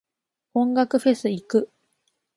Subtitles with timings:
[0.55, 1.71] 音楽フェス行く。